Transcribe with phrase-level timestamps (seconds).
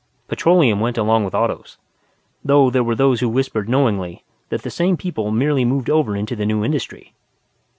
[0.27, 1.77] Petroleum went along with Autos.
[2.43, 6.35] (Though there were those who whispered knowingly that the same people merely moved over into
[6.35, 7.13] the new industry.